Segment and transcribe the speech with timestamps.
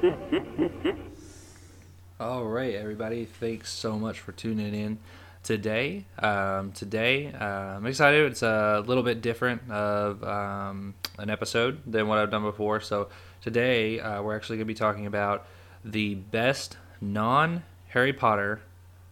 [2.20, 3.26] All right, everybody.
[3.26, 4.98] Thanks so much for tuning in
[5.42, 6.06] today.
[6.18, 8.30] Um, today, uh, I'm excited.
[8.30, 12.80] It's a little bit different of um, an episode than what I've done before.
[12.80, 13.08] So
[13.42, 15.46] today, uh, we're actually going to be talking about
[15.84, 18.62] the best non Harry Potter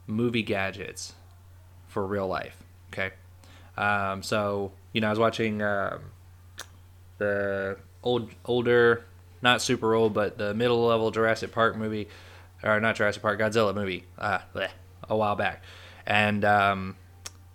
[0.06, 1.12] movie gadgets
[1.88, 2.56] for real life.
[2.92, 3.10] Okay.
[3.76, 6.00] Um, so you know, I was watching um
[7.18, 9.04] the old, older,
[9.42, 12.08] not super old, but the middle level Jurassic Park movie,
[12.62, 14.70] or not Jurassic Park, Godzilla movie, uh, bleh,
[15.08, 15.62] a while back,
[16.06, 16.96] and um,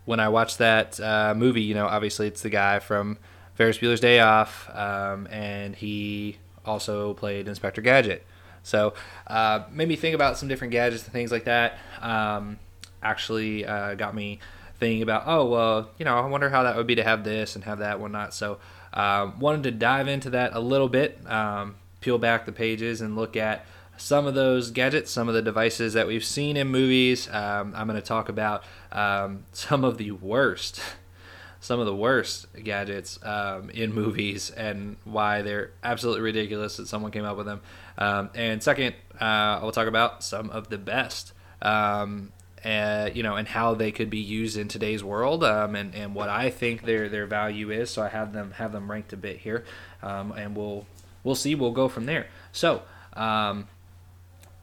[0.06, 3.18] when I watched that uh, movie, you know, obviously it's the guy from
[3.56, 8.26] Ferris Bueller's Day Off, um, and he also played Inspector Gadget.
[8.64, 8.94] So
[9.28, 11.78] uh, made me think about some different gadgets and things like that.
[12.02, 12.60] Um,
[13.02, 14.40] actually uh, got me
[14.80, 17.56] thinking about, oh well, you know, I wonder how that would be to have this
[17.56, 18.34] and have that whatnot.
[18.34, 18.60] So
[18.94, 23.16] um, wanted to dive into that a little bit, um, peel back the pages and
[23.16, 23.66] look at
[23.98, 27.28] some of those gadgets, some of the devices that we've seen in movies.
[27.30, 30.82] Um, I'm going to talk about um, some of the worst,
[31.60, 37.12] some of the worst gadgets um, in movies and why they're absolutely ridiculous that someone
[37.12, 37.62] came up with them.
[37.98, 41.34] Um, and second, uh, I'll talk about some of the best.
[41.62, 42.32] Um,
[42.64, 46.16] uh, you know, and how they could be used in today's world, um, and, and
[46.16, 47.90] what I think their their value is.
[47.90, 49.66] So I have them have them ranked a bit here,
[50.02, 50.86] um, and we'll
[51.24, 51.56] we'll see.
[51.56, 52.28] We'll go from there.
[52.52, 52.84] So
[53.14, 53.68] um,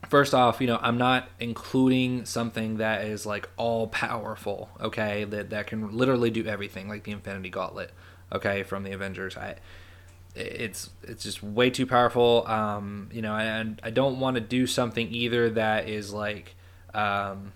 [0.09, 5.51] first off, you know, I'm not including something that is like all powerful, okay, that
[5.51, 7.93] that can literally do everything, like the Infinity Gauntlet,
[8.33, 9.37] okay, from the Avengers.
[9.37, 9.57] I
[10.35, 12.47] it's it's just way too powerful.
[12.47, 16.55] Um, you know, and I don't want to do something either that is like,
[16.95, 17.53] um,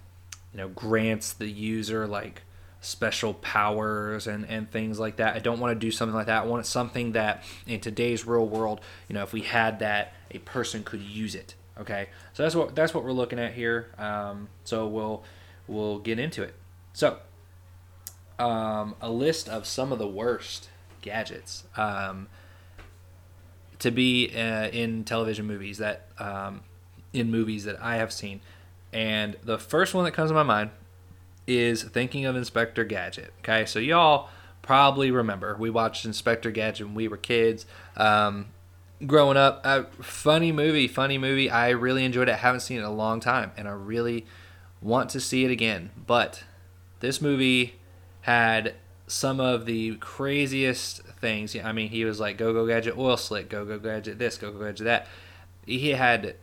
[0.54, 2.42] you know, grants the user like
[2.80, 5.34] special powers and, and things like that.
[5.34, 6.44] I don't want to do something like that.
[6.44, 10.38] I want something that in today's real world, you know, if we had that, a
[10.38, 11.54] person could use it.
[11.80, 13.90] Okay, so that's what that's what we're looking at here.
[13.98, 15.24] Um, so we'll
[15.66, 16.54] we'll get into it.
[16.92, 17.18] So
[18.38, 20.68] um, a list of some of the worst
[21.00, 22.28] gadgets um,
[23.80, 26.60] to be uh, in television movies that um,
[27.12, 28.40] in movies that I have seen,
[28.94, 30.70] and the first one that comes to my mind
[31.46, 33.34] is thinking of Inspector Gadget.
[33.40, 34.30] Okay, so y'all
[34.62, 37.66] probably remember we watched Inspector Gadget when we were kids.
[37.96, 38.46] Um,
[39.04, 41.50] growing up, a funny movie, funny movie.
[41.50, 42.32] I really enjoyed it.
[42.32, 44.26] I haven't seen it in a long time, and I really
[44.80, 45.90] want to see it again.
[46.06, 46.44] But
[47.00, 47.74] this movie
[48.22, 48.74] had
[49.08, 51.56] some of the craziest things.
[51.56, 54.52] I mean, he was like go go gadget oil slick, go go gadget this, go
[54.52, 55.08] go gadget that.
[55.66, 56.36] He had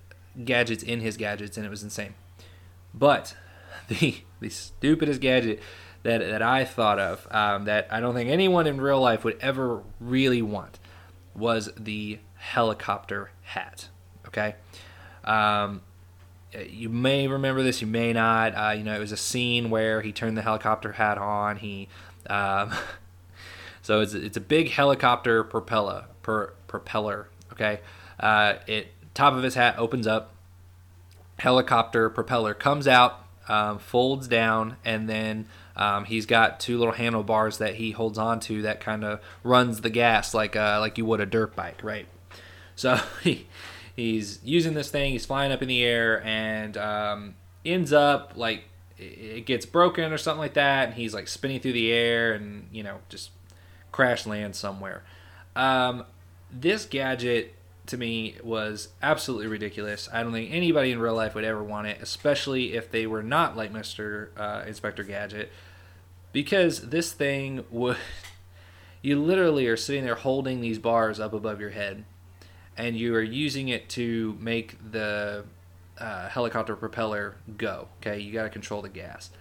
[0.44, 2.14] gadgets in his gadgets, and it was insane.
[2.94, 3.36] But
[3.88, 5.62] the the stupidest gadget
[6.04, 9.38] that that I thought of um, that I don't think anyone in real life would
[9.42, 10.80] ever really want
[11.36, 13.90] was the helicopter hat.
[14.28, 14.56] Okay.
[15.24, 15.82] Um,
[16.70, 18.54] you may remember this, you may not.
[18.54, 21.58] Uh, you know, it was a scene where he turned the helicopter hat on.
[21.58, 21.88] He,
[22.30, 22.74] um,
[23.82, 27.30] so it's it's a big helicopter propeller per, propeller.
[27.54, 27.80] Okay,
[28.20, 30.34] uh, it top of his hat opens up.
[31.42, 37.58] Helicopter propeller comes out, um, folds down, and then um, he's got two little handlebars
[37.58, 41.20] that he holds onto that kind of runs the gas like uh, like you would
[41.20, 42.06] a dirt bike, right?
[42.76, 43.48] So he
[43.96, 45.14] he's using this thing.
[45.14, 47.34] He's flying up in the air and um,
[47.66, 48.66] ends up like
[49.00, 52.68] it gets broken or something like that, and he's like spinning through the air and
[52.72, 53.32] you know just
[53.92, 55.02] crash lands somewhere.
[55.56, 56.06] Um,
[56.52, 57.56] this gadget
[57.92, 60.10] to me was absolutely ridiculous.
[60.12, 63.22] I don't think anybody in real life would ever want it, especially if they were
[63.22, 64.30] not like Mr.
[64.36, 65.52] Uh, Inspector Gadget,
[66.34, 67.98] because this thing would.
[69.04, 72.06] You literally are sitting there holding these bars up above your head,
[72.78, 75.44] and you are using it to make the
[75.98, 77.88] uh, helicopter propeller go.
[77.98, 79.32] Okay, you got to control the gas.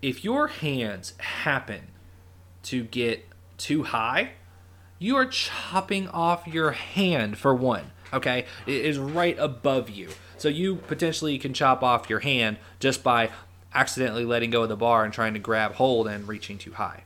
[0.00, 1.88] If your hands happen
[2.62, 3.26] to get
[3.58, 4.34] too high,
[5.04, 7.90] you are chopping off your hand for one.
[8.10, 10.08] Okay, it is right above you,
[10.38, 13.28] so you potentially can chop off your hand just by
[13.74, 17.04] accidentally letting go of the bar and trying to grab hold and reaching too high.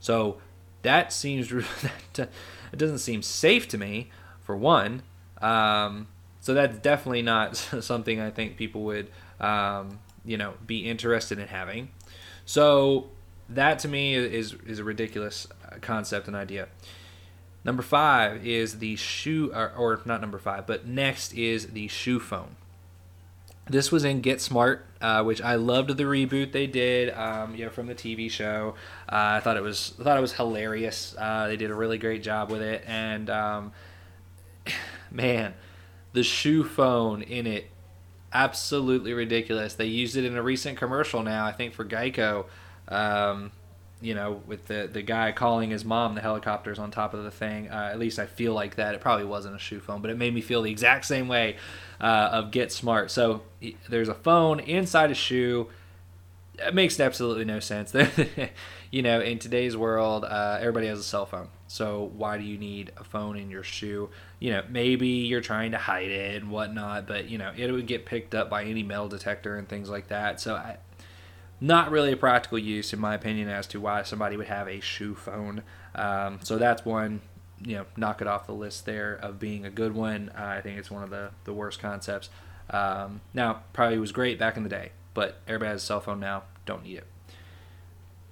[0.00, 0.38] So
[0.82, 1.52] that seems
[2.16, 2.28] it
[2.76, 4.10] doesn't seem safe to me
[4.40, 5.02] for one.
[5.40, 6.08] Um,
[6.40, 11.46] so that's definitely not something I think people would um, you know be interested in
[11.46, 11.90] having.
[12.46, 13.10] So
[13.48, 15.46] that to me is is a ridiculous
[15.82, 16.66] concept and idea.
[17.68, 22.18] Number five is the shoe, or, or, not number five, but next is the shoe
[22.18, 22.56] phone.
[23.66, 27.66] This was in Get Smart, uh, which I loved the reboot they did, um, you
[27.66, 28.74] know, from the TV show.
[29.06, 31.14] Uh, I thought it was I thought it was hilarious.
[31.18, 33.72] Uh, they did a really great job with it, and um,
[35.10, 35.52] man,
[36.14, 37.66] the shoe phone in it.
[38.32, 39.74] Absolutely ridiculous.
[39.74, 42.46] They used it in a recent commercial now, I think for Geico.
[42.88, 43.52] Um,
[44.00, 47.30] you know, with the the guy calling his mom, the helicopter's on top of the
[47.30, 47.68] thing.
[47.68, 48.94] Uh, at least I feel like that.
[48.94, 51.56] It probably wasn't a shoe phone, but it made me feel the exact same way
[52.00, 53.10] uh, of Get Smart.
[53.10, 53.42] So
[53.88, 55.68] there's a phone inside a shoe.
[56.58, 57.94] It makes absolutely no sense.
[58.90, 61.48] you know, in today's world, uh, everybody has a cell phone.
[61.68, 64.10] So why do you need a phone in your shoe?
[64.40, 67.86] You know, maybe you're trying to hide it and whatnot, but you know, it would
[67.86, 70.40] get picked up by any metal detector and things like that.
[70.40, 70.78] So I,
[71.60, 74.80] not really a practical use, in my opinion, as to why somebody would have a
[74.80, 75.62] shoe phone.
[75.94, 77.20] Um, so that's one,
[77.60, 80.30] you know, knock it off the list there of being a good one.
[80.38, 82.30] Uh, I think it's one of the, the worst concepts.
[82.70, 86.20] Um, now, probably was great back in the day, but everybody has a cell phone
[86.20, 86.44] now.
[86.66, 87.06] Don't need it.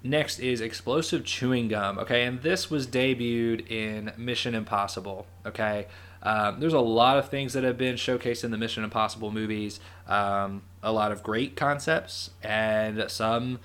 [0.03, 1.99] Next is explosive chewing gum.
[1.99, 5.27] Okay, and this was debuted in Mission Impossible.
[5.45, 5.89] Okay,
[6.27, 9.79] um, there's a lot of things that have been showcased in the Mission Impossible movies.
[10.09, 13.61] Um, a lot of great concepts, and some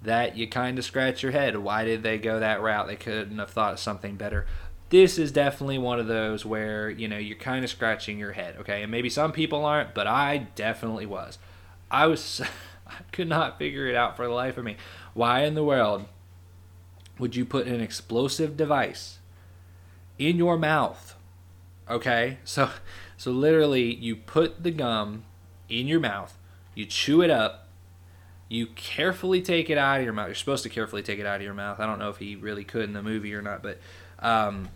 [0.00, 1.58] that you kind of scratch your head.
[1.58, 2.86] Why did they go that route?
[2.86, 4.46] They couldn't have thought of something better.
[4.88, 8.56] This is definitely one of those where you know you're kind of scratching your head.
[8.60, 11.36] Okay, and maybe some people aren't, but I definitely was.
[11.90, 12.40] I was,
[12.86, 14.78] I could not figure it out for the life of me.
[15.12, 16.06] Why in the world
[17.18, 19.18] would you put an explosive device
[20.18, 21.16] in your mouth?
[21.88, 22.38] Okay?
[22.44, 22.70] So
[23.16, 25.24] so literally you put the gum
[25.68, 26.36] in your mouth,
[26.74, 27.68] you chew it up,
[28.48, 30.28] you carefully take it out of your mouth.
[30.28, 31.80] You're supposed to carefully take it out of your mouth.
[31.80, 33.78] I don't know if he really could in the movie or not, but
[34.20, 34.68] um,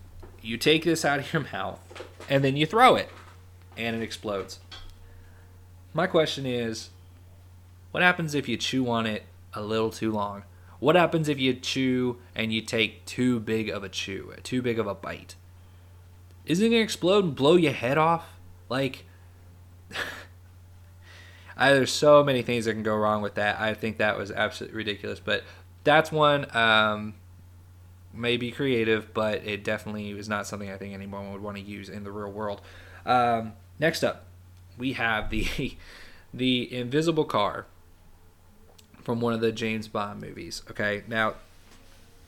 [0.43, 1.81] you take this out of your mouth
[2.29, 3.09] and then you throw it
[3.77, 4.61] and it explodes.
[5.95, 6.91] My question is
[7.91, 9.25] what happens if you chew on it
[9.55, 10.45] a little too long?
[10.81, 14.79] What happens if you chew and you take too big of a chew, too big
[14.79, 15.37] of a bite?
[16.47, 18.27] Isn't it gonna explode and blow your head off?
[18.69, 19.05] Like,
[21.57, 23.61] I, there's so many things that can go wrong with that.
[23.61, 25.45] I think that was absolutely ridiculous, but
[25.85, 26.55] that's one.
[26.57, 27.15] Um,
[28.13, 31.89] maybe creative, but it definitely is not something I think anyone would want to use
[31.89, 32.61] in the real world.
[33.07, 34.27] Um, next up,
[34.79, 35.77] we have the
[36.35, 37.67] the invisible car
[39.03, 40.63] from one of the James Bond movies.
[40.71, 41.35] Okay, now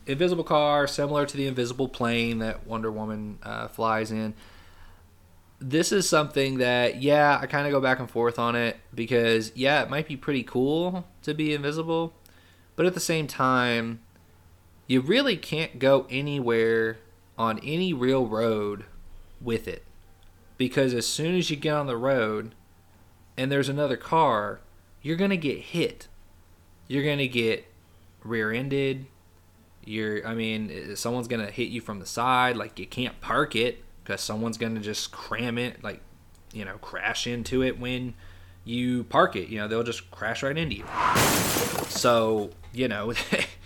[0.06, 4.34] invisible car, similar to the invisible plane that Wonder Woman uh, flies in.
[5.60, 9.52] This is something that, yeah, I kind of go back and forth on it because,
[9.54, 12.12] yeah, it might be pretty cool to be invisible,
[12.76, 14.00] but at the same time,
[14.86, 16.98] you really can't go anywhere
[17.38, 18.84] on any real road
[19.40, 19.84] with it
[20.58, 22.54] because as soon as you get on the road
[23.36, 24.60] and there's another car,
[25.00, 26.08] you're going to get hit
[26.88, 27.66] you're gonna get
[28.22, 29.06] rear-ended.
[29.86, 32.56] You're, I mean, someone's gonna hit you from the side.
[32.56, 36.00] Like you can't park it because someone's gonna just cram it, like
[36.52, 38.14] you know, crash into it when
[38.64, 39.48] you park it.
[39.48, 40.84] You know, they'll just crash right into you.
[41.88, 43.12] So you know,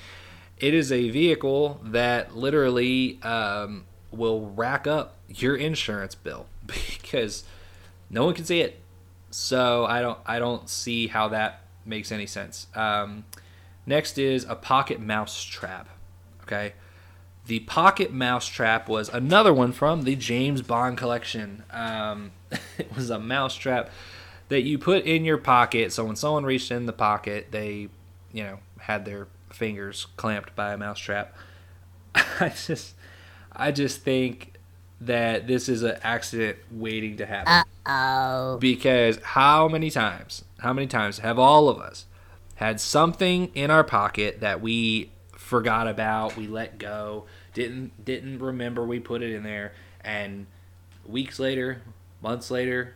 [0.58, 7.44] it is a vehicle that literally um, will rack up your insurance bill because
[8.10, 8.80] no one can see it.
[9.30, 12.66] So I don't I don't see how that makes any sense.
[12.74, 13.24] Um,
[13.86, 15.88] next is a pocket mouse trap.
[16.48, 16.72] Okay.
[17.46, 21.62] The pocket mouse trap was another one from the James Bond collection.
[21.70, 22.32] Um,
[22.78, 23.90] it was a mouse trap
[24.48, 25.92] that you put in your pocket.
[25.92, 27.88] So when someone reached in the pocket, they,
[28.32, 31.34] you know, had their fingers clamped by a mouse trap.
[32.14, 32.94] I just,
[33.52, 34.54] I just think
[35.02, 37.70] that this is an accident waiting to happen.
[37.86, 38.58] Uh-oh.
[38.58, 42.06] Because how many times, how many times have all of us
[42.56, 45.10] had something in our pocket that we
[45.48, 47.24] forgot about, we let go,
[47.54, 50.46] didn't didn't remember we put it in there, and
[51.06, 51.82] weeks later,
[52.22, 52.94] months later,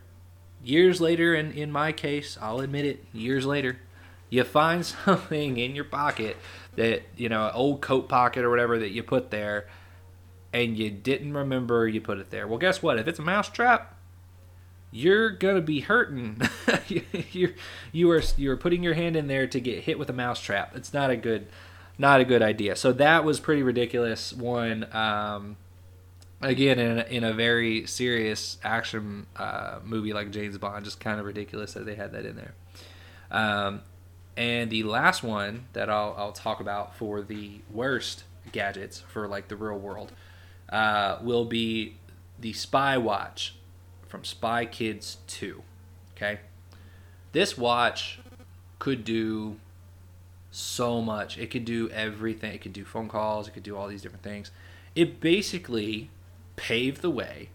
[0.63, 3.79] years later, and in my case, I'll admit it, years later,
[4.29, 6.37] you find something in your pocket
[6.77, 9.67] that you know, an old coat pocket or whatever that you put there
[10.53, 12.47] and you didn't remember you put it there.
[12.47, 12.99] Well, guess what?
[12.99, 13.97] If it's a mouse trap,
[14.91, 16.43] you're gonna be hurting.
[17.33, 17.53] you're
[17.93, 20.41] you are you are putting your hand in there to get hit with a mouse
[20.41, 20.77] trap.
[20.77, 21.47] It's not a good
[21.99, 22.77] not a good idea.
[22.77, 24.33] So that was pretty ridiculous.
[24.33, 25.57] One um,
[26.41, 31.21] again in a, in a very serious action uh, movie like James Bond, just kind
[31.21, 32.55] of ridiculous that they had that in there.
[33.31, 33.83] Um,
[34.37, 39.49] and the last one that I'll, I'll talk about for the worst gadgets for like
[39.49, 40.13] the real world
[40.71, 41.97] uh, will be
[42.41, 43.55] the Spy Watch
[44.09, 45.63] from Spy Kids 2.
[46.17, 46.41] Okay?
[47.33, 48.21] This watch
[48.79, 49.57] could do
[50.53, 51.39] so much.
[51.39, 52.53] It could do everything.
[52.53, 54.53] It could do phone calls, it could do all these different things.
[54.95, 56.11] It basically
[56.55, 57.49] paved the way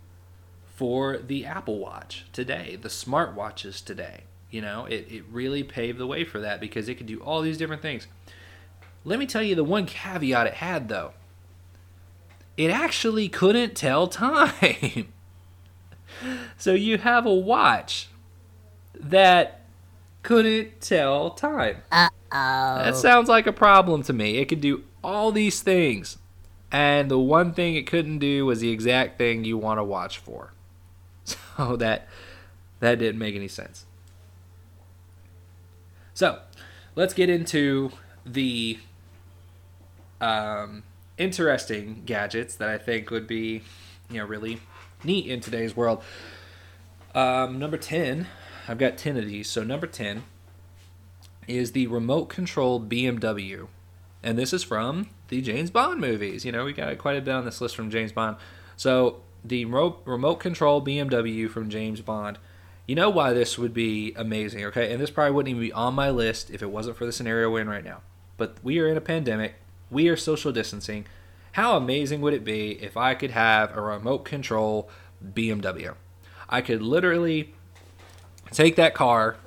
[0.76, 4.24] for the Apple Watch today, the smartwatches today.
[4.50, 7.42] You know, it, it really paved the way for that because it could do all
[7.42, 8.08] these different things.
[9.06, 11.14] Let me tell you the one caveat it had though.
[12.58, 15.14] It actually couldn't tell time.
[16.58, 18.10] so you have a watch
[19.00, 19.57] that
[20.28, 21.78] couldn't tell time.
[21.90, 22.84] Uh oh.
[22.84, 24.40] That sounds like a problem to me.
[24.40, 26.18] It could do all these things,
[26.70, 30.18] and the one thing it couldn't do was the exact thing you want to watch
[30.18, 30.52] for.
[31.58, 32.08] So that
[32.82, 33.86] that didn't make any sense.
[36.14, 36.40] So,
[36.96, 37.92] let's get into
[38.26, 38.78] the
[40.22, 40.84] um,
[41.18, 43.64] interesting gadgets that I think would be,
[44.12, 44.60] you know, really
[45.04, 46.04] neat in today's world.
[47.16, 48.28] Um, number 10,
[48.68, 49.50] I've got 10 of these.
[49.50, 50.24] So, number 10
[51.48, 53.68] is the remote control BMW.
[54.22, 56.44] And this is from the James Bond movies.
[56.46, 58.38] You know, we got quite a bit on this list from James Bond.
[58.76, 62.38] So, the remote, control BMW from James Bond.
[62.86, 64.92] You know why this would be amazing, okay?
[64.92, 67.50] And this probably wouldn't even be on my list if it wasn't for the scenario
[67.50, 68.02] we're in right now.
[68.38, 69.56] But we are in a pandemic,
[69.90, 71.06] we are social distancing.
[71.54, 74.90] How amazing would it be if I could have a remote control
[75.34, 75.96] BMW?
[76.50, 77.54] I could literally
[78.52, 79.38] take that car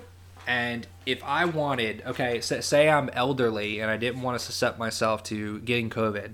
[0.47, 5.23] and if I wanted, okay, say I'm elderly and I didn't want to suscept myself
[5.25, 6.33] to getting COVID,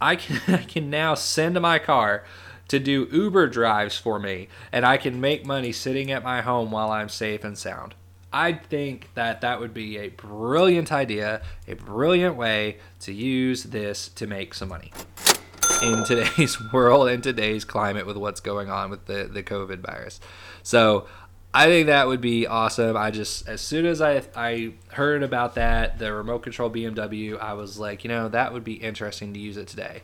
[0.00, 2.24] I can, I can now send my car
[2.68, 6.70] to do Uber drives for me, and I can make money sitting at my home
[6.70, 7.94] while I'm safe and sound.
[8.32, 14.08] I think that that would be a brilliant idea, a brilliant way to use this
[14.10, 14.92] to make some money
[15.82, 20.20] in today's world in today's climate with what's going on with the, the COVID virus.
[20.62, 21.06] So
[21.56, 22.96] I think that would be awesome.
[22.96, 27.54] I just, as soon as I, I heard about that, the remote control BMW, I
[27.54, 30.02] was like, you know, that would be interesting to use it today.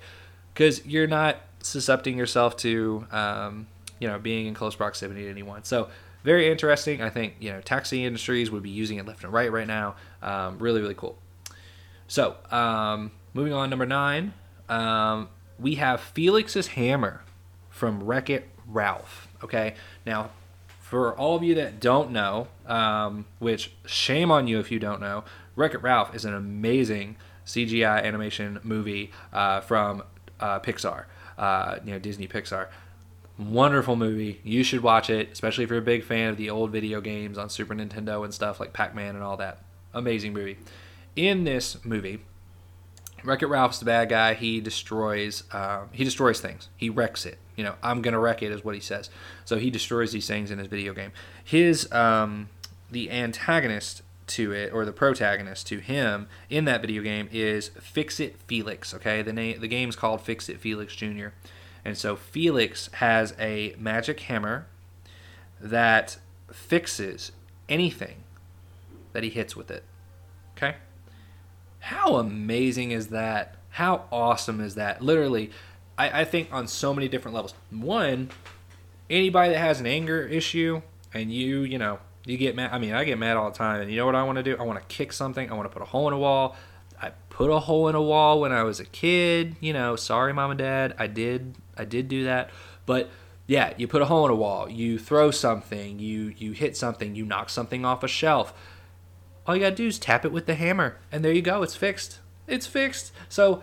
[0.55, 3.67] Because you're not suscepting yourself to um,
[3.99, 5.65] you know being in close proximity to anyone.
[5.65, 5.89] So
[6.25, 7.03] very interesting.
[7.03, 9.97] I think you know taxi industries would be using it left and right right now.
[10.23, 11.19] Um, really really cool.
[12.09, 14.35] So um, moving on, number nine,
[14.69, 15.29] um,
[15.59, 17.23] we have Felix's hammer
[17.71, 19.29] from Wreck It Ralph.
[19.43, 20.31] Okay, now
[20.93, 25.01] for all of you that don't know, um, which shame on you if you don't
[25.01, 25.25] know,
[25.57, 30.03] Wreck It Ralph is an amazing CGI animation movie uh, from
[30.39, 31.07] uh, Pixar
[31.39, 32.69] uh, you know Disney Pixar.
[33.39, 34.43] Wonderful movie.
[34.45, 37.39] You should watch it, especially if you're a big fan of the old video games
[37.39, 39.63] on Super Nintendo and stuff like Pac-Man and all that.
[39.95, 40.59] Amazing movie.
[41.17, 42.19] In this movie,
[43.25, 44.35] Wreck It Ralph's the bad guy.
[44.35, 46.69] He destroys uh, he destroys things.
[46.77, 47.39] He wrecks it.
[47.57, 49.11] You know, I'm gonna wreck it is what he says.
[49.45, 51.13] So he destroys these things in his video game.
[51.45, 52.49] His um,
[52.91, 58.21] the antagonist to it or the protagonist to him in that video game is Fix
[58.21, 58.95] It Felix.
[58.95, 61.29] Okay, the name the game's called Fix It Felix Jr.
[61.85, 64.67] And so Felix has a magic hammer
[65.61, 66.19] that
[66.53, 67.33] fixes
[67.69, 68.23] anything
[69.13, 69.85] that he hits with it.
[70.57, 70.77] Okay?
[71.81, 73.57] How amazing is that?
[73.71, 75.03] How awesome is that?
[75.03, 75.51] Literally,
[75.99, 77.55] I, I think on so many different levels.
[77.71, 78.31] One,
[79.11, 80.83] anybody that has an anger issue
[81.13, 82.71] and you, you know, you get mad.
[82.73, 83.81] I mean, I get mad all the time.
[83.81, 84.57] And you know what I want to do?
[84.59, 85.51] I want to kick something.
[85.51, 86.57] I want to put a hole in a wall.
[87.01, 89.57] I put a hole in a wall when I was a kid.
[89.61, 90.95] You know, sorry, mom and dad.
[90.99, 91.57] I did.
[91.77, 92.51] I did do that.
[92.87, 93.11] But
[93.47, 94.71] yeah, you put a hole in a wall.
[94.71, 95.99] You throw something.
[95.99, 97.15] You you hit something.
[97.15, 98.55] You knock something off a shelf.
[99.47, 101.63] All you gotta do is tap it with the hammer, and there you go.
[101.63, 102.21] It's fixed.
[102.47, 103.11] It's fixed.
[103.29, 103.63] So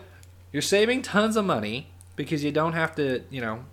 [0.52, 3.64] you're saving tons of money because you don't have to, you know,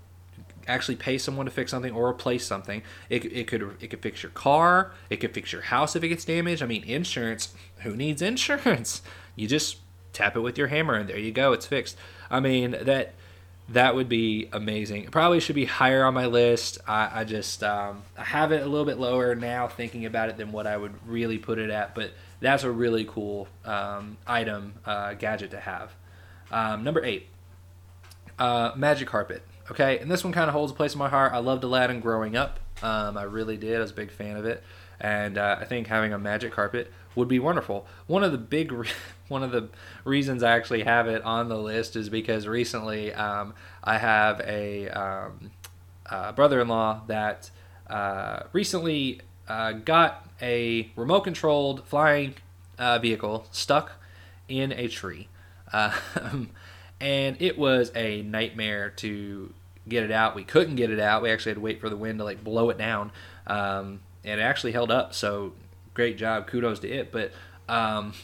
[0.68, 2.80] actually pay someone to fix something or replace something.
[3.10, 4.92] It, it could it could fix your car.
[5.10, 6.62] It could fix your house if it gets damaged.
[6.62, 7.52] I mean, insurance.
[7.78, 9.02] Who needs insurance?
[9.38, 9.76] You just
[10.14, 11.52] tap it with your hammer and there you go.
[11.52, 11.98] It's fixed.
[12.30, 13.12] I mean that
[13.68, 15.04] that would be amazing.
[15.04, 16.78] It probably should be higher on my list.
[16.88, 20.38] I, I just um, I have it a little bit lower now, thinking about it
[20.38, 21.94] than what I would really put it at.
[21.94, 25.92] But that's a really cool um, item uh, gadget to have.
[26.50, 27.28] Um, number eight,
[28.38, 29.42] uh, magic carpet.
[29.70, 31.32] Okay, and this one kind of holds a place in my heart.
[31.32, 32.60] I loved Aladdin growing up.
[32.82, 33.76] Um, I really did.
[33.76, 34.62] I was a big fan of it,
[35.00, 37.86] and uh, I think having a magic carpet would be wonderful.
[38.06, 38.88] One of the big, re-
[39.28, 39.68] one of the
[40.04, 44.88] reasons I actually have it on the list is because recently um, I have a
[44.90, 45.50] um,
[46.08, 47.50] uh, brother-in-law that
[47.88, 52.34] uh, recently uh, got a remote-controlled flying
[52.78, 53.92] uh, vehicle stuck
[54.48, 55.28] in a tree.
[57.00, 59.52] And it was a nightmare to
[59.88, 60.34] get it out.
[60.34, 61.22] We couldn't get it out.
[61.22, 63.12] We actually had to wait for the wind to like blow it down,
[63.46, 65.14] um, and it actually held up.
[65.14, 65.52] So
[65.94, 67.12] great job, kudos to it.
[67.12, 67.32] But
[67.68, 68.14] um,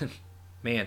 [0.62, 0.86] man,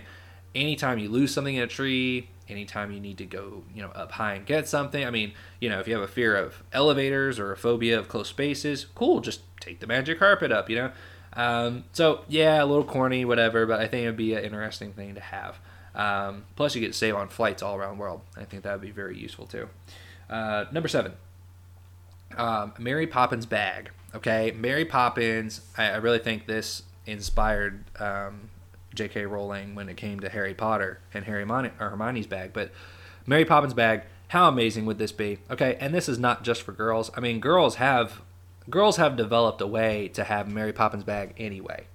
[0.54, 4.12] anytime you lose something in a tree, anytime you need to go, you know, up
[4.12, 5.04] high and get something.
[5.04, 8.08] I mean, you know, if you have a fear of elevators or a phobia of
[8.08, 10.92] close spaces, cool, just take the magic carpet up, you know.
[11.32, 15.14] Um, so yeah, a little corny, whatever, but I think it'd be an interesting thing
[15.14, 15.58] to have.
[15.94, 18.20] Um, plus, you get to save on flights all around the world.
[18.36, 19.68] I think that would be very useful too.
[20.28, 21.12] Uh, number seven,
[22.36, 23.90] um, Mary Poppins bag.
[24.14, 25.60] Okay, Mary Poppins.
[25.76, 28.50] I, I really think this inspired um,
[28.94, 29.26] J.K.
[29.26, 32.52] Rowling when it came to Harry Potter and Harry Mon- or Hermione's bag.
[32.52, 32.70] But
[33.26, 34.02] Mary Poppins bag.
[34.28, 35.38] How amazing would this be?
[35.50, 37.10] Okay, and this is not just for girls.
[37.16, 38.22] I mean, girls have
[38.68, 41.86] girls have developed a way to have Mary Poppins bag anyway.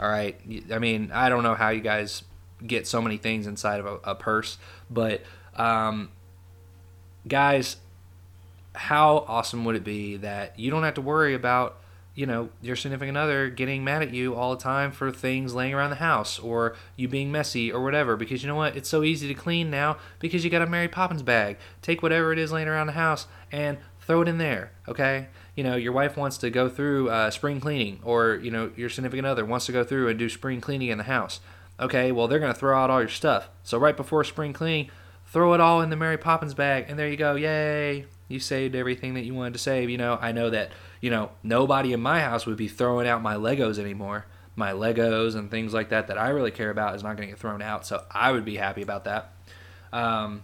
[0.00, 0.38] All right.
[0.70, 2.22] I mean, I don't know how you guys
[2.64, 4.58] get so many things inside of a, a purse,
[4.90, 5.22] but
[5.56, 6.10] um,
[7.26, 7.76] guys,
[8.74, 11.78] how awesome would it be that you don't have to worry about
[12.14, 15.74] you know your significant other getting mad at you all the time for things laying
[15.74, 18.16] around the house or you being messy or whatever?
[18.16, 18.76] Because you know what?
[18.76, 21.58] It's so easy to clean now because you got a mary poppins bag.
[21.82, 25.28] Take whatever it is laying around the house and throw it in there okay?
[25.54, 28.88] You know your wife wants to go through uh, spring cleaning or you know your
[28.88, 31.40] significant other wants to go through and do spring cleaning in the house
[31.78, 33.48] okay well they're going to throw out all your stuff.
[33.62, 34.90] So right before spring cleaning
[35.26, 37.34] throw it all in the mary poppins bag and there you go.
[37.34, 38.06] Yay!
[38.28, 39.90] You saved everything that you wanted to save.
[39.90, 43.22] You know i know that you know nobody in my house would be throwing out
[43.22, 44.26] my legos anymore.
[44.54, 47.32] My legos and things like that that i really care about is not going to
[47.32, 49.32] get thrown out so i would be happy about that.
[49.92, 50.42] Um,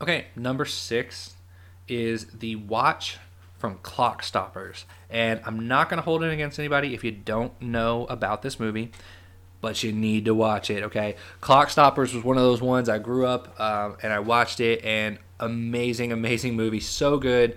[0.00, 1.34] okay number six
[1.88, 3.18] is the watch
[3.64, 4.84] from Clock Stoppers.
[5.08, 8.60] And I'm not going to hold it against anybody if you don't know about this
[8.60, 8.92] movie,
[9.64, 11.16] but you need to watch it, okay?
[11.40, 14.84] Clock Stoppers was one of those ones I grew up um, and I watched it,
[14.84, 16.80] and amazing, amazing movie.
[16.80, 17.56] So good,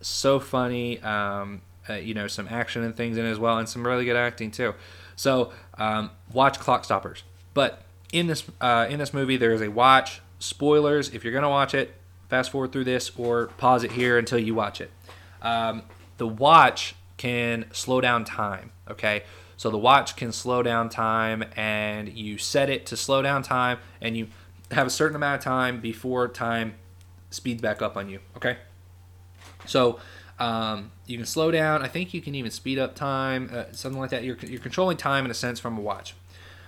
[0.00, 1.00] so funny.
[1.00, 4.14] Um, uh, you know, some action and things in as well, and some really good
[4.14, 4.72] acting too.
[5.16, 7.24] So um, watch Clock Stoppers.
[7.54, 10.20] But in this uh, in this movie, there is a watch.
[10.38, 11.12] Spoilers.
[11.12, 11.92] If you're gonna watch it,
[12.28, 14.92] fast forward through this or pause it here until you watch it.
[15.42, 15.82] Um,
[16.18, 18.70] the watch can slow down time.
[18.88, 19.24] Okay,
[19.58, 23.78] so the watch can slow down time, and you set it to slow down time,
[24.00, 24.28] and you
[24.70, 26.76] have a certain amount of time before time
[27.28, 28.20] speeds back up on you.
[28.36, 28.56] Okay,
[29.66, 29.98] so
[30.38, 31.82] um, you can slow down.
[31.82, 34.22] I think you can even speed up time, uh, something like that.
[34.22, 36.14] You're, you're controlling time in a sense from a watch.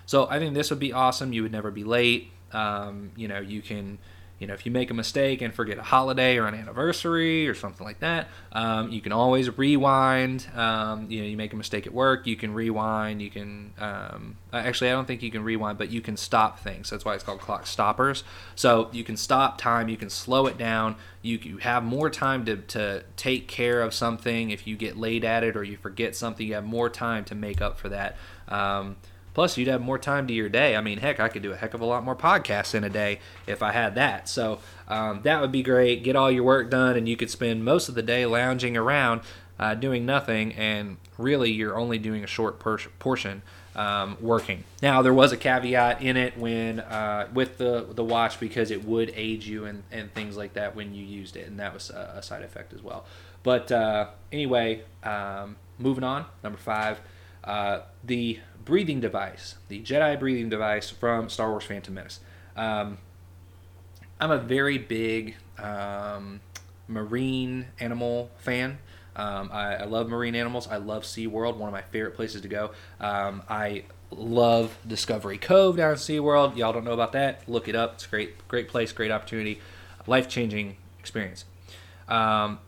[0.05, 1.33] So I think this would be awesome.
[1.33, 2.33] You would never be late.
[2.53, 3.98] Um, you know, you can
[4.40, 7.55] you know, if you make a mistake and forget a holiday or an anniversary or
[7.55, 10.46] something like that, um, you can always rewind.
[10.57, 13.20] Um, you know, you make a mistake at work, you can rewind.
[13.20, 16.88] You can um, actually, I don't think you can rewind, but you can stop things.
[16.88, 18.24] That's why it's called clock stoppers.
[18.55, 20.96] So you can stop time, you can slow it down.
[21.20, 25.22] You, you have more time to, to take care of something if you get late
[25.22, 26.46] at it or you forget something.
[26.46, 28.16] You have more time to make up for that.
[28.48, 28.96] Um,
[29.34, 30.76] Plus, you'd have more time to your day.
[30.76, 32.90] I mean, heck, I could do a heck of a lot more podcasts in a
[32.90, 34.28] day if I had that.
[34.28, 36.02] So um, that would be great.
[36.02, 39.22] Get all your work done, and you could spend most of the day lounging around
[39.58, 43.42] uh, doing nothing, and really you're only doing a short per- portion
[43.76, 44.64] um, working.
[44.82, 48.84] Now, there was a caveat in it when uh, with the the watch because it
[48.84, 51.90] would age you and, and things like that when you used it, and that was
[51.90, 53.04] a, a side effect as well.
[53.42, 56.24] But uh, anyway, um, moving on.
[56.42, 57.00] Number five,
[57.44, 58.38] uh, the
[58.70, 62.20] breathing device, the Jedi breathing device from Star Wars Phantom Menace.
[62.54, 62.98] Um,
[64.20, 66.40] I'm a very big um,
[66.87, 68.78] marine animal fan.
[69.16, 70.68] Um, I, I, love marine animals.
[70.68, 72.70] I love SeaWorld, one of my favorite places to go.
[73.00, 76.56] Um, I love Discovery Cove down at SeaWorld.
[76.56, 77.48] Y'all don't know about that?
[77.48, 77.94] Look it up.
[77.94, 79.61] It's great, great place, great opportunity,
[80.06, 81.44] life changing experience.
[82.06, 82.61] Um,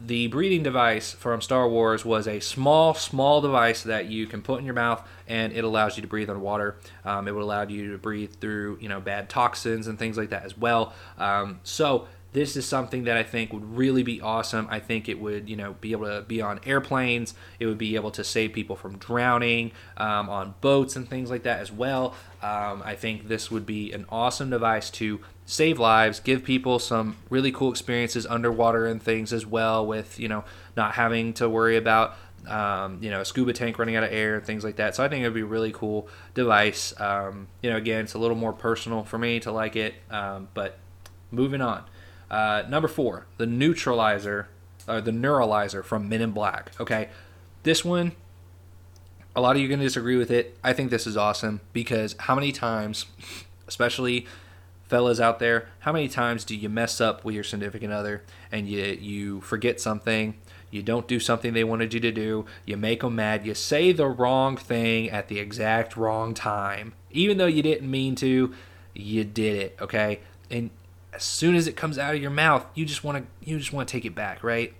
[0.00, 4.60] the breathing device from Star Wars was a small, small device that you can put
[4.60, 6.76] in your mouth, and it allows you to breathe underwater.
[7.04, 10.30] Um, it would allow you to breathe through, you know, bad toxins and things like
[10.30, 10.92] that as well.
[11.18, 12.06] Um, so
[12.38, 14.68] this is something that I think would really be awesome.
[14.70, 17.34] I think it would, you know, be able to be on airplanes.
[17.58, 21.42] It would be able to save people from drowning um, on boats and things like
[21.42, 22.14] that as well.
[22.40, 27.16] Um, I think this would be an awesome device to save lives, give people some
[27.28, 30.44] really cool experiences underwater and things as well, with you know
[30.76, 34.36] not having to worry about um, you know a scuba tank running out of air
[34.36, 34.94] and things like that.
[34.94, 36.94] So I think it would be a really cool device.
[37.00, 39.94] Um, you know, again, it's a little more personal for me to like it.
[40.08, 40.78] Um, but
[41.32, 41.82] moving on,
[42.30, 44.48] uh, number four, the neutralizer
[44.86, 46.72] or the neuralizer from Men in Black.
[46.80, 47.08] Okay,
[47.62, 48.12] this one.
[49.36, 50.58] A lot of you are going to disagree with it.
[50.64, 53.06] I think this is awesome because how many times,
[53.68, 54.26] especially
[54.88, 58.66] fellas out there, how many times do you mess up with your significant other and
[58.66, 60.34] you you forget something,
[60.70, 63.92] you don't do something they wanted you to do, you make them mad, you say
[63.92, 68.54] the wrong thing at the exact wrong time, even though you didn't mean to,
[68.94, 70.20] you did it, okay?
[70.50, 70.70] and
[71.18, 73.72] as soon as it comes out of your mouth, you just want to you just
[73.72, 74.72] want to take it back, right?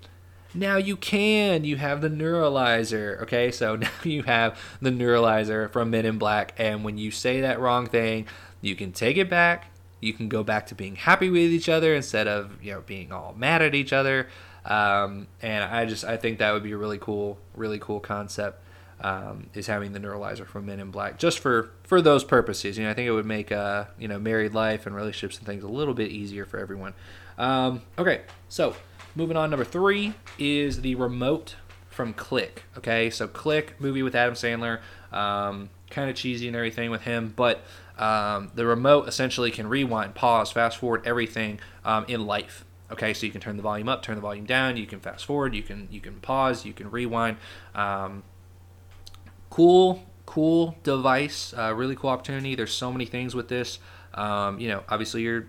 [0.54, 1.64] Now you can.
[1.64, 3.20] You have the neuralizer.
[3.22, 7.40] Okay, so now you have the neuralizer from Men in Black, and when you say
[7.40, 8.28] that wrong thing,
[8.60, 9.72] you can take it back.
[10.00, 13.10] You can go back to being happy with each other instead of you know being
[13.10, 14.28] all mad at each other.
[14.64, 18.62] Um, and I just I think that would be a really cool, really cool concept.
[19.00, 22.76] Um, is having the neuralizer from Men in Black just for for those purposes.
[22.76, 25.46] You know, I think it would make uh, you know married life and relationships and
[25.46, 26.94] things a little bit easier for everyone.
[27.38, 28.74] Um, okay, so
[29.14, 31.54] moving on, number three is the remote
[31.88, 32.64] from Click.
[32.76, 34.80] Okay, so Click movie with Adam Sandler,
[35.12, 37.62] um, kind of cheesy and everything with him, but
[37.98, 42.64] um, the remote essentially can rewind, pause, fast forward everything um, in life.
[42.90, 44.76] Okay, so you can turn the volume up, turn the volume down.
[44.76, 45.54] You can fast forward.
[45.54, 46.64] You can you can pause.
[46.64, 47.36] You can rewind.
[47.74, 48.22] Um,
[49.50, 51.54] cool, cool device.
[51.56, 52.54] Uh, really cool opportunity.
[52.54, 53.78] There's so many things with this.
[54.14, 55.46] Um, you know, obviously you're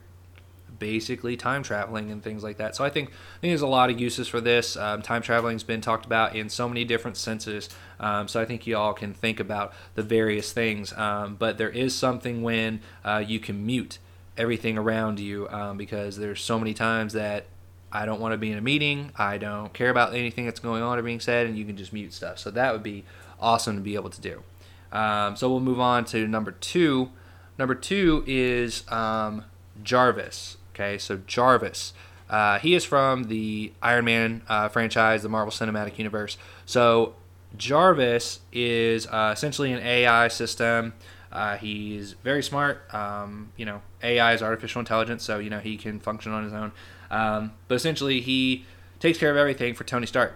[0.80, 2.76] basically time traveling and things like that.
[2.76, 4.78] So I think I think there's a lot of uses for this.
[4.78, 7.70] Um, time traveling's been talked about in so many different senses.
[8.00, 10.94] Um, so I think you all can think about the various things.
[10.94, 14.00] Um, but there is something when uh, you can mute
[14.38, 17.46] everything around you um, because there's so many times that
[17.92, 19.12] I don't want to be in a meeting.
[19.18, 21.92] I don't care about anything that's going on or being said, and you can just
[21.92, 22.40] mute stuff.
[22.40, 23.04] So that would be
[23.40, 24.44] awesome to be able to do.
[24.92, 27.10] Um, so we'll move on to number two.
[27.58, 29.46] Number two is um,
[29.84, 30.58] Jarvis.
[30.74, 31.94] Okay, so Jarvis.
[32.30, 36.38] Uh, he is from the Iron Man uh, franchise, the Marvel Cinematic Universe.
[36.66, 37.16] So
[37.58, 40.94] Jarvis is uh, essentially an AI system.
[41.32, 42.92] Uh, he's very smart.
[42.94, 46.54] Um, you know, AI is artificial intelligence, so you know he can function on his
[46.54, 46.72] own.
[47.12, 48.66] Um, but essentially, he
[49.00, 50.36] takes care of everything for Tony Stark.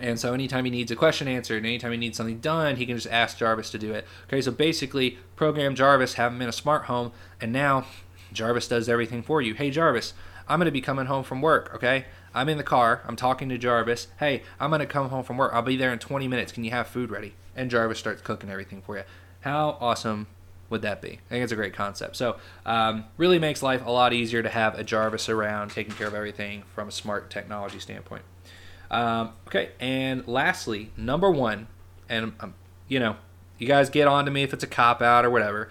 [0.00, 2.96] And so anytime he needs a question answered, anytime he needs something done, he can
[2.96, 4.06] just ask Jarvis to do it.
[4.26, 7.84] Okay, so basically, program Jarvis, have him in a smart home, and now
[8.32, 9.54] Jarvis does everything for you.
[9.54, 10.14] Hey, Jarvis,
[10.48, 12.06] I'm to be coming home from work, okay?
[12.34, 13.02] I'm in the car.
[13.06, 14.08] I'm talking to Jarvis.
[14.18, 15.52] Hey, I'm to come home from work.
[15.52, 16.52] I'll be there in 20 minutes.
[16.52, 17.34] Can you have food ready?
[17.54, 19.04] And Jarvis starts cooking everything for you.
[19.40, 20.26] How awesome
[20.68, 21.08] would that be?
[21.08, 22.16] I think it's a great concept.
[22.16, 26.06] So, um, really makes life a lot easier to have a Jarvis around taking care
[26.06, 28.22] of everything from a smart technology standpoint.
[28.90, 31.68] Um, okay, and lastly, number one,
[32.08, 32.54] and um,
[32.88, 33.16] you know,
[33.58, 35.70] you guys get on to me if it's a cop out or whatever.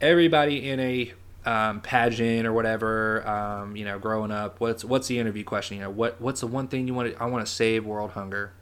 [0.00, 1.12] Everybody in a
[1.44, 5.76] um, pageant or whatever, um, you know, growing up, what's what's the interview question?
[5.76, 7.22] You know, what what's the one thing you want to?
[7.22, 8.52] I want to save world hunger.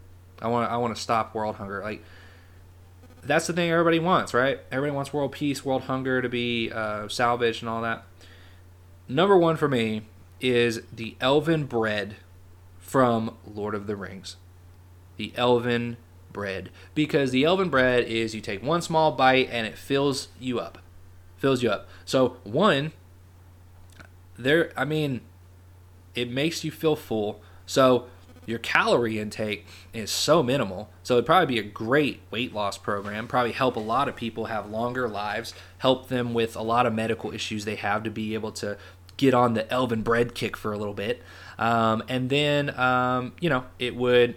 [0.41, 1.81] I want I want to stop world hunger.
[1.83, 2.03] Like
[3.23, 4.61] that's the thing everybody wants, right?
[4.71, 8.05] Everybody wants world peace, world hunger to be uh, salvaged, and all that.
[9.09, 10.03] Number one for me
[10.41, 12.17] is the elven bread
[12.91, 14.35] from Lord of the Rings.
[15.17, 15.97] The elven
[16.33, 16.71] bread.
[16.93, 20.79] Because the elven bread is you take one small bite and it fills you up.
[21.37, 21.89] Fills you up.
[22.05, 22.91] So, one,
[24.37, 25.21] there, I mean,
[26.17, 27.41] it makes you feel full.
[27.65, 28.07] So,
[28.45, 30.91] your calorie intake is so minimal.
[31.05, 33.29] So it'd probably be a great weight loss program.
[33.29, 36.93] Probably help a lot of people have longer lives, help them with a lot of
[36.93, 38.77] medical issues they have to be able to
[39.21, 41.23] get on the elven bread kick for a little bit.
[41.59, 44.35] Um, and then, um, you know, it would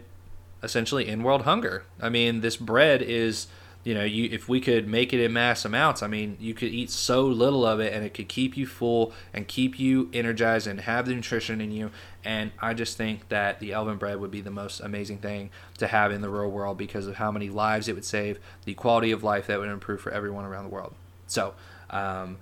[0.61, 1.85] essentially end world hunger.
[2.01, 3.47] I mean, this bread is,
[3.85, 6.67] you know, you if we could make it in mass amounts, I mean, you could
[6.67, 10.67] eat so little of it and it could keep you full and keep you energized
[10.67, 11.89] and have the nutrition in you.
[12.25, 15.87] And I just think that the elven bread would be the most amazing thing to
[15.87, 19.11] have in the real world because of how many lives it would save, the quality
[19.11, 20.93] of life that would improve for everyone around the world.
[21.27, 21.53] So,
[21.89, 22.37] um,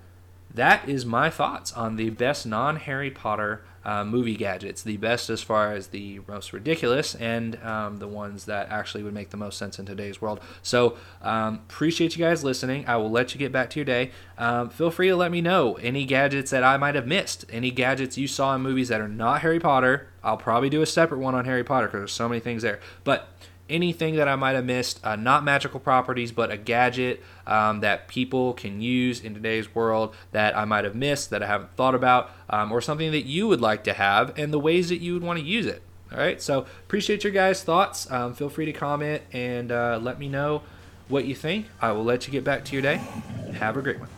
[0.54, 4.82] that is my thoughts on the best non Harry Potter uh, movie gadgets.
[4.82, 9.14] The best as far as the most ridiculous and um, the ones that actually would
[9.14, 10.40] make the most sense in today's world.
[10.62, 12.86] So, um, appreciate you guys listening.
[12.86, 14.10] I will let you get back to your day.
[14.38, 17.70] Um, feel free to let me know any gadgets that I might have missed, any
[17.70, 20.08] gadgets you saw in movies that are not Harry Potter.
[20.22, 22.78] I'll probably do a separate one on Harry Potter because there's so many things there.
[23.04, 23.28] But
[23.68, 28.08] anything that I might have missed, uh, not magical properties, but a gadget um, that
[28.08, 31.94] people can use in today's world that I might have missed, that I haven't thought
[31.94, 35.14] about, um, or something that you would like to have, and the ways that you
[35.14, 35.82] would want to use it.
[36.12, 38.10] All right, so appreciate your guys' thoughts.
[38.10, 40.62] Um, feel free to comment and uh, let me know
[41.08, 41.66] what you think.
[41.80, 43.00] I will let you get back to your day.
[43.54, 44.08] Have a great one.